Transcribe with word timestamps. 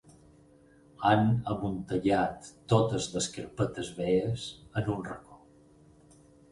Han 1.09 1.27
amuntegat 1.55 2.49
totes 2.75 3.09
les 3.17 3.29
carpetes 3.37 3.95
velles 4.01 4.51
en 4.83 4.93
un 4.97 5.09
racó. 5.13 5.43